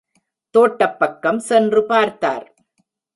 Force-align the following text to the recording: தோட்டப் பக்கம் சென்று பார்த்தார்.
தோட்டப் 0.55 0.99
பக்கம் 0.99 1.39
சென்று 1.39 1.85
பார்த்தார். 1.85 2.45